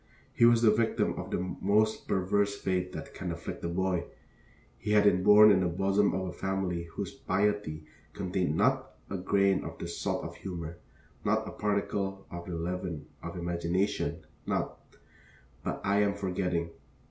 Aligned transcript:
He 0.33 0.45
was 0.45 0.63
the 0.63 0.71
victim 0.71 1.13
of 1.13 1.29
the 1.29 1.37
most 1.59 2.07
perverse 2.07 2.57
fate 2.59 2.91
that 2.93 3.13
can 3.13 3.31
afflict 3.31 3.63
a 3.63 3.69
boy: 3.69 4.05
he 4.79 4.93
had 4.93 5.03
been 5.03 5.21
born 5.21 5.51
in 5.51 5.59
the 5.59 5.67
bosom 5.67 6.15
of 6.15 6.25
a 6.27 6.33
family 6.33 6.85
whose 6.85 7.13
piety 7.13 7.85
contained 8.13 8.55
not 8.57 8.95
a 9.11 9.17
grain 9.17 9.63
of 9.63 9.77
the 9.77 9.87
salt 9.87 10.25
of 10.25 10.37
humor, 10.37 10.79
not 11.23 11.47
a 11.47 11.51
particle 11.51 12.25
of 12.31 12.47
the 12.47 12.55
leaven 12.55 13.05
of 13.21 13.37
imagination, 13.37 14.25
not 14.47 14.79
But 15.63 15.79
I 15.83 15.99
am 16.01 16.15
forgetting. 16.15 16.71